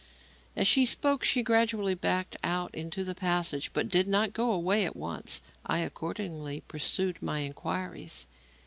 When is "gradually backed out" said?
1.43-2.73